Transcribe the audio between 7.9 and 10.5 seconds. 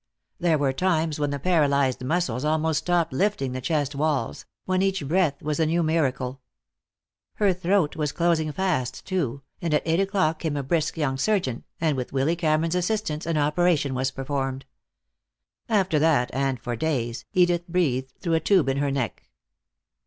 was closing fast, too, and at eight o'clock